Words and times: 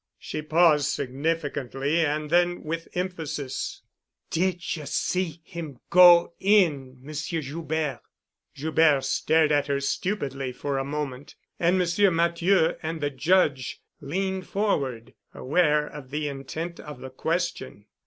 She 0.17 0.41
paused 0.41 0.87
significantly, 0.87 2.03
and 2.03 2.31
then, 2.31 2.63
with 2.63 2.87
emphasis, 2.95 3.83
"Did 4.31 4.75
you 4.75 4.87
see 4.87 5.41
him 5.43 5.77
go 5.91 6.33
in, 6.39 6.97
Monsieur 6.99 7.39
Joubert?" 7.39 7.99
Joubert 8.55 9.03
stared 9.05 9.51
at 9.51 9.67
her 9.67 9.79
stupidly 9.79 10.53
for 10.53 10.79
a 10.79 10.83
moment, 10.83 11.35
and 11.59 11.77
Monsieur 11.77 12.09
Matthieu 12.09 12.73
and 12.81 12.99
the 12.99 13.11
Judge 13.11 13.79
leaned 13.99 14.47
forward, 14.47 15.13
aware 15.35 15.85
of 15.85 16.09
the 16.09 16.27
intent 16.27 16.79
of 16.79 16.99
the 16.99 17.11
question. 17.11 17.85